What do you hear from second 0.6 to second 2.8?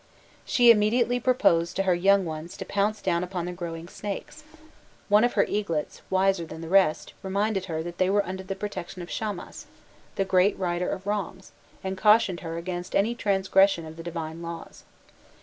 immediately proposed to her young ones to